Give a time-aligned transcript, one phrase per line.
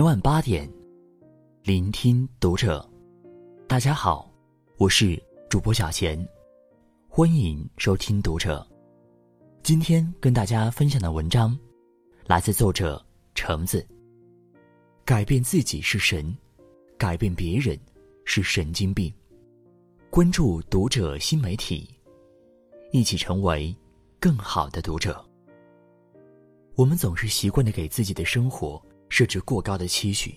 [0.00, 0.66] 每晚八点，
[1.62, 2.90] 聆听读者。
[3.68, 4.32] 大家好，
[4.78, 6.26] 我是主播小贤，
[7.06, 8.66] 欢迎收听读者。
[9.62, 11.54] 今天跟大家分享的文章，
[12.24, 13.04] 来自作者
[13.34, 13.86] 橙子。
[15.04, 16.34] 改变自己是神，
[16.96, 17.78] 改变别人
[18.24, 19.12] 是神经病。
[20.08, 21.86] 关注读者新媒体，
[22.90, 23.76] 一起成为
[24.18, 25.22] 更好的读者。
[26.74, 28.82] 我们总是习惯的给自己的生活。
[29.10, 30.34] 设置过高的期许，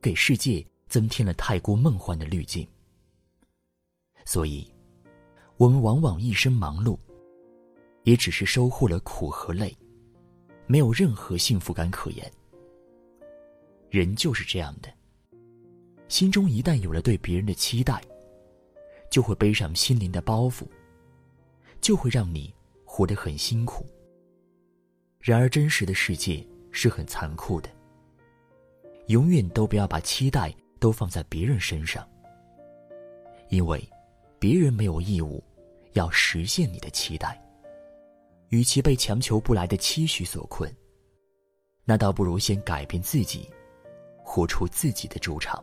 [0.00, 2.66] 给世界增添了太过梦幻的滤镜。
[4.24, 4.72] 所以，
[5.56, 6.96] 我们往往一生忙碌，
[8.04, 9.76] 也只是收获了苦和累，
[10.66, 12.32] 没有任何幸福感可言。
[13.90, 14.88] 人就是这样的，
[16.08, 18.00] 心中一旦有了对别人的期待，
[19.10, 20.66] 就会背上心灵的包袱，
[21.80, 22.54] 就会让你
[22.84, 23.84] 活得很辛苦。
[25.20, 26.46] 然而，真实的世界。
[26.72, 27.70] 是很残酷的。
[29.06, 32.08] 永远都不要把期待都放在别人身上，
[33.48, 33.88] 因为
[34.38, 35.42] 别人没有义务
[35.92, 37.40] 要实现你的期待。
[38.48, 40.70] 与其被强求不来的期许所困，
[41.84, 43.48] 那倒不如先改变自己，
[44.22, 45.62] 活出自己的主场。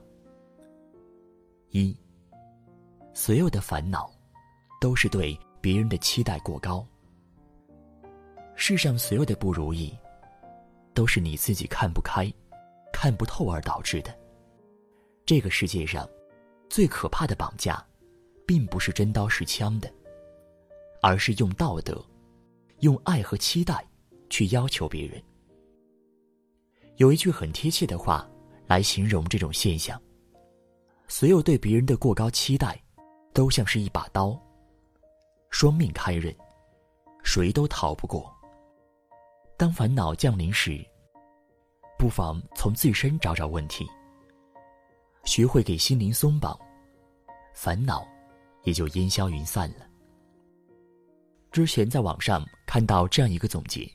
[1.70, 1.96] 一，
[3.14, 4.12] 所有的烦恼，
[4.82, 6.86] 都是对别人的期待过高。
[8.56, 9.96] 世上所有的不如意。
[10.94, 12.32] 都是你自己看不开、
[12.92, 14.18] 看不透而导致的。
[15.26, 16.08] 这个世界上，
[16.70, 17.86] 最可怕的绑架，
[18.46, 19.92] 并不是真刀实枪的，
[21.02, 22.04] 而是用道德、
[22.80, 23.86] 用爱和期待
[24.30, 25.22] 去要求别人。
[26.98, 28.30] 有一句很贴切的话
[28.68, 30.02] 来形容这种现象：
[31.08, 32.82] 所有对别人的过高期待，
[33.34, 34.38] 都像是一把刀，
[35.52, 36.36] 双面开刃，
[37.24, 38.36] 谁都逃不过。
[39.60, 40.82] 当烦恼降临时，
[41.98, 43.86] 不妨从自身找找问题，
[45.26, 46.58] 学会给心灵松绑，
[47.54, 48.08] 烦恼
[48.64, 49.86] 也就烟消云散了。
[51.52, 53.86] 之前在网上看到这样一个总结：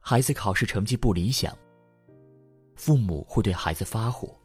[0.00, 1.56] 孩子考试成绩不理想，
[2.74, 4.36] 父母会对孩子发火；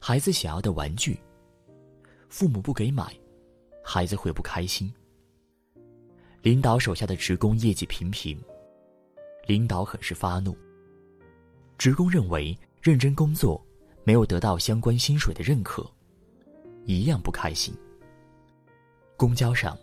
[0.00, 1.16] 孩子想要的玩具，
[2.28, 3.16] 父母不给买，
[3.84, 4.92] 孩子会不开心；
[6.42, 8.36] 领导手下的职工业绩平平。
[9.46, 10.56] 领导很是发怒。
[11.78, 13.60] 职工认为认真工作
[14.04, 15.84] 没有得到相关薪水的认可，
[16.84, 17.74] 一样不开心。
[19.16, 19.76] 公交上，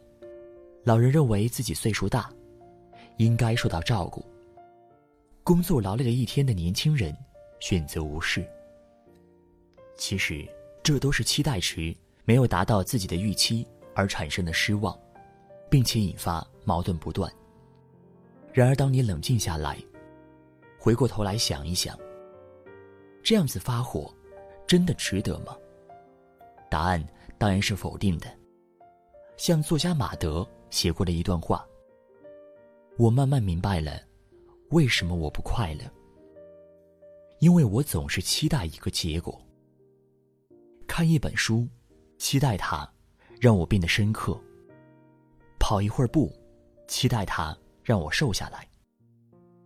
[0.83, 2.29] 老人认为自己岁数大，
[3.17, 4.25] 应该受到照顾。
[5.43, 7.15] 工作劳累了一天的年轻人
[7.59, 8.45] 选择无视。
[9.97, 10.47] 其实，
[10.83, 14.97] 这都是期待值没有达到自己的预期而产生的失望，
[15.69, 17.29] 并且引发矛盾不断。
[18.51, 19.77] 然而，当你冷静下来，
[20.79, 21.97] 回过头来想一想，
[23.21, 24.13] 这样子发火，
[24.65, 25.55] 真的值得吗？
[26.69, 27.05] 答案
[27.37, 28.27] 当然是否定的。
[29.37, 31.65] 像作家马德写过的一段话
[32.97, 34.01] ：“我慢慢明白了，
[34.71, 35.81] 为什么我不快乐。
[37.39, 39.39] 因为我总是期待一个结果。
[40.87, 41.67] 看一本书，
[42.17, 42.91] 期待它
[43.39, 44.33] 让我变得深刻；
[45.59, 46.33] 跑一会儿步，
[46.87, 47.55] 期待它。”
[47.89, 48.67] 让我瘦下来。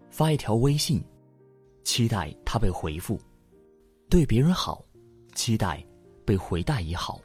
[0.09, 1.03] 发一条微信，
[1.83, 3.17] 期待他被回复；
[4.09, 4.81] 对别人好，
[5.35, 5.85] 期待
[6.23, 7.21] 被回待也好。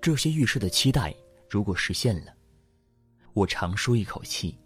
[0.00, 1.14] 这些预设的期待，
[1.48, 2.34] 如果实现了，
[3.32, 4.58] 我长舒一口气；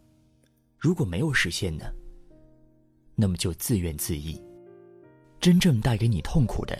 [0.79, 1.85] 如果没有实现呢，
[3.15, 4.43] 那么就自怨自艾。
[5.39, 6.79] 真正带给你痛苦的，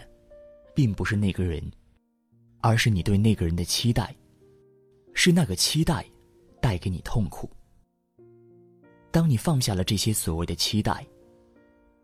[0.75, 1.63] 并不是那个人，
[2.63, 4.17] 而是你对那个人的期待，
[5.13, 6.07] 是那个期待
[6.59, 7.51] 带给你痛苦。
[9.17, 11.03] 当你放下了这些所谓的期待，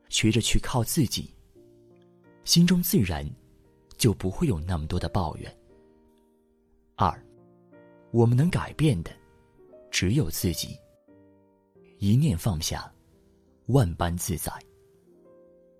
[0.09, 1.31] 学着去靠自己，
[2.43, 3.23] 心中自然
[3.99, 5.59] 就不会有那么多的抱怨。
[6.97, 7.23] 二，
[8.13, 9.11] 我们能改变的
[9.91, 10.75] 只有自己。
[11.99, 12.91] 一念放下，
[13.67, 14.51] 万般自在。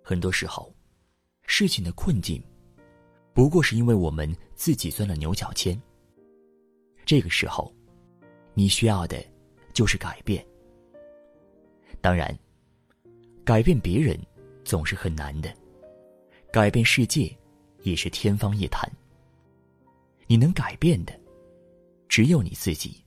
[0.03, 0.71] 很多时候，
[1.47, 2.45] 事情的困境，
[3.33, 5.81] 不过是因为我们自己钻了牛角尖。
[7.07, 7.75] 这个时候，
[8.53, 9.17] 你需要的
[9.73, 10.47] 就是改变。
[12.03, 12.37] 当然，
[13.45, 14.19] 改变别人
[14.65, 15.55] 总是很难的，
[16.53, 17.35] 改变世界
[17.83, 18.91] 也是天方夜谭。
[20.27, 21.19] 你能改变的，
[22.09, 23.03] 只有你自己。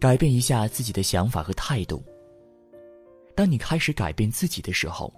[0.00, 2.02] 改变一下自己的想法和态度。
[3.36, 5.12] 当你开始改变自己的时候，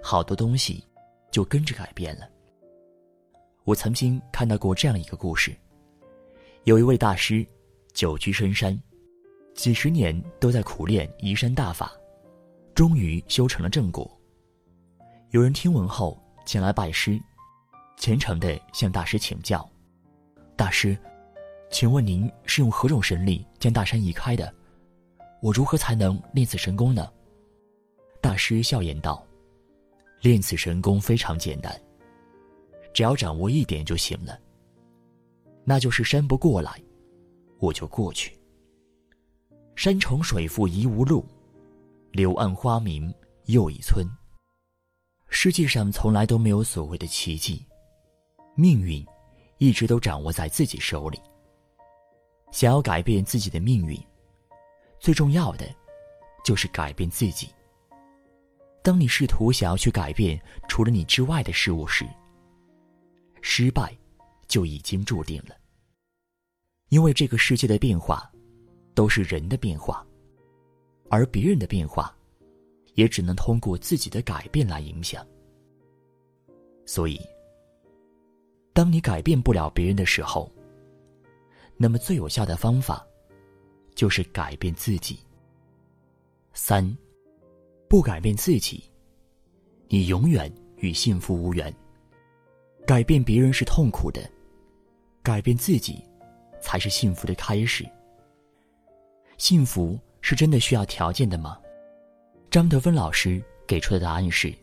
[0.00, 0.82] 好多东西
[1.32, 2.28] 就跟着改变了。
[3.64, 5.52] 我曾经看到过这样一个故事：
[6.62, 7.44] 有一位大师，
[7.92, 8.80] 久居深山。
[9.54, 11.92] 几十年都在苦练移山大法，
[12.74, 14.10] 终于修成了正果，
[15.30, 17.18] 有人听闻后前来拜师，
[17.96, 19.66] 虔诚的向大师请教
[20.56, 20.98] ：“大师，
[21.70, 24.52] 请问您是用何种神力将大山移开的？
[25.40, 27.08] 我如何才能练此神功呢？”
[28.20, 29.24] 大师笑言道
[30.20, 31.80] ：“练此神功非常简单，
[32.92, 34.36] 只要掌握一点就行了。
[35.64, 36.82] 那就是山不过来，
[37.60, 38.36] 我就过去。
[39.76, 41.26] 山重水复疑无路，
[42.12, 43.12] 柳暗花明
[43.46, 44.06] 又一村。”
[45.28, 47.66] 世界上从来都没有所谓的奇迹，
[48.54, 49.04] 命运
[49.58, 51.20] 一直都掌握在自己手里。
[52.52, 54.00] 想要改变自己的命运，
[55.00, 55.66] 最重要的
[56.44, 57.48] 就是改变自己。
[58.80, 62.06] 当你试图想要去改变除了你之外的事物时，
[63.42, 63.92] 失败
[64.46, 65.56] 就已经注定了。
[66.90, 68.30] 因为这个世界的变化
[68.94, 70.06] 都是人的变化，
[71.10, 72.14] 而别人的变化。
[72.94, 75.26] 也只能通过自己的改变来影响。
[76.86, 77.20] 所以，
[78.72, 80.48] 当你改变不了别人的时候，
[81.76, 83.04] 那么最有效的方法，
[83.96, 85.18] 就是改变自己。
[86.52, 86.96] 三，
[87.88, 88.88] 不改变自己，
[89.88, 91.74] 你永远与幸福无缘。
[92.86, 94.22] 改变别人是痛苦的，
[95.20, 96.00] 改变自己，
[96.60, 97.84] 才是幸福的开始。
[99.36, 101.58] 幸福是真的需要条件的吗？
[102.50, 104.54] 张德芬老师给出的答案是：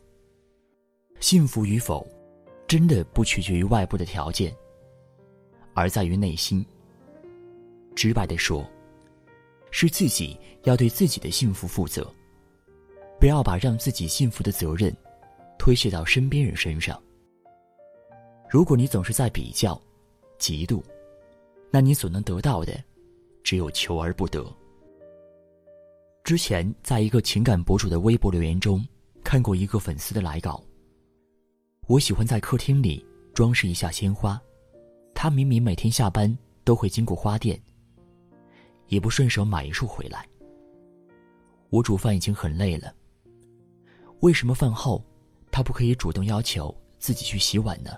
[1.19, 2.07] 幸福与否，
[2.68, 4.56] 真的不取决于外部的条件，
[5.73, 6.65] 而在于内心。
[7.95, 8.65] 直白的说，
[9.71, 12.09] 是自己要对自己的幸福负责，
[13.19, 14.95] 不要把让自己幸福的责任
[15.59, 17.00] 推卸到身边人身上。
[18.50, 19.79] 如果你总是在比较、
[20.39, 20.81] 嫉妒，
[21.69, 22.81] 那你所能得到的，
[23.44, 24.50] 只有求而不得。
[26.23, 28.85] 之前在一个情感博主的微博留言中，
[29.23, 30.63] 看过一个粉丝的来稿。
[31.88, 33.03] 我喜欢在客厅里
[33.33, 34.39] 装饰一下鲜花，
[35.15, 37.59] 他明明每天下班都会经过花店，
[38.88, 40.25] 也不顺手买一束回来。
[41.69, 42.94] 我煮饭已经很累了，
[44.19, 45.03] 为什么饭后
[45.51, 47.91] 他不可以主动要求自己去洗碗呢？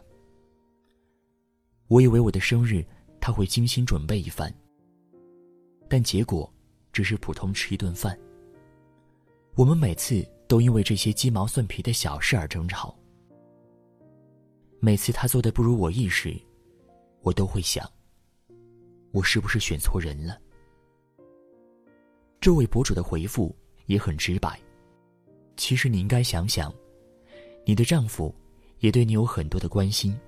[1.88, 2.84] 我以为我的生日
[3.20, 4.52] 他会精心准备一番，
[5.90, 6.50] 但结果。
[6.94, 8.18] 只是普通吃一顿饭。
[9.56, 12.96] 我们每次都因为这些鸡毛蒜皮的小事而争吵。
[14.80, 16.40] 每次他做的不如我意时，
[17.22, 17.90] 我都会想：
[19.12, 20.40] 我是不是选错人了？
[22.40, 23.56] 这位博主的回复
[23.86, 24.60] 也很直白。
[25.56, 26.74] 其实你应该想想，
[27.66, 28.34] 你的丈夫
[28.80, 30.20] 也对你有很多的关心。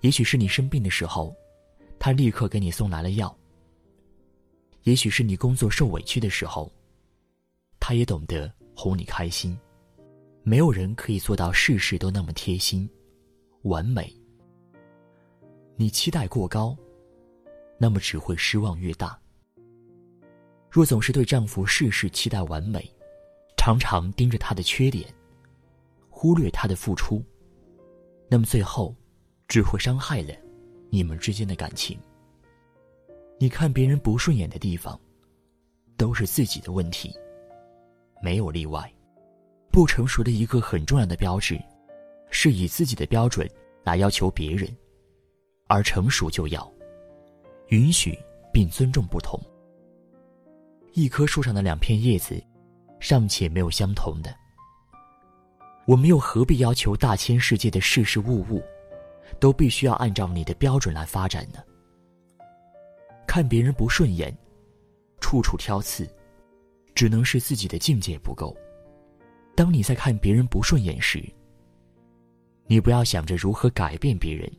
[0.00, 1.34] 也许是你生病的时候，
[1.98, 3.36] 他立刻给你送来了药。
[4.84, 6.72] 也许是你工作受委屈的时候，
[7.78, 9.58] 他也懂得哄你开心。
[10.42, 12.88] 没有人可以做到事事都那么贴心、
[13.62, 14.10] 完美。
[15.76, 16.76] 你期待过高，
[17.78, 19.18] 那么只会失望越大。
[20.70, 22.90] 若总是对丈夫事事期待完美，
[23.56, 25.12] 常常盯着他的缺点，
[26.08, 27.22] 忽略他的付出，
[28.28, 28.94] 那么最后
[29.46, 30.34] 只会伤害了
[30.88, 31.98] 你们之间的感情。
[33.42, 35.00] 你看别人不顺眼的地方，
[35.96, 37.10] 都是自己的问题，
[38.20, 38.92] 没有例外。
[39.70, 41.58] 不成熟的一个很重要的标志，
[42.30, 43.50] 是以自己的标准
[43.82, 44.68] 来要求别人，
[45.68, 46.70] 而成熟就要
[47.68, 48.14] 允许
[48.52, 49.40] 并尊重不同。
[50.92, 52.38] 一棵树上的两片叶子，
[52.98, 54.36] 尚且没有相同的，
[55.86, 58.62] 我们又何必要求大千世界的事事物物，
[59.38, 61.58] 都必须要按照你的标准来发展呢？
[63.30, 64.36] 看别人不顺眼，
[65.20, 66.04] 处处挑刺，
[66.96, 68.56] 只能是自己的境界不够。
[69.54, 71.22] 当你在看别人不顺眼时，
[72.66, 74.50] 你不要想着如何改变别人，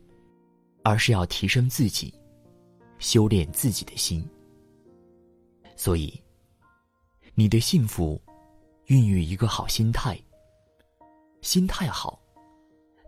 [0.82, 2.18] 而是要提升自己，
[2.98, 4.26] 修炼自己的心。
[5.76, 6.18] 所以，
[7.34, 8.18] 你的幸福，
[8.86, 10.18] 孕育一个好心态。
[11.42, 12.18] 心态好，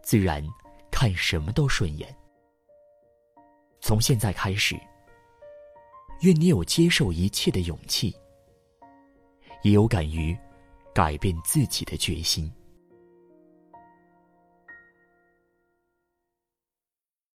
[0.03, 0.47] 自然
[0.91, 2.15] 看什么都顺眼。
[3.81, 4.79] 从现在开始。
[6.25, 8.17] 愿你有接受一切的勇气，
[9.63, 10.35] 也有敢于
[10.95, 12.51] 改变自己的决心。